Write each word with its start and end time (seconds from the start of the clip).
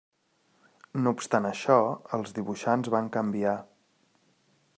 No 1.01 1.13
obstant 1.17 1.47
això 1.49 1.77
els 2.19 2.35
dibuixants 2.39 2.93
van 2.97 3.15
canviar. 3.19 3.57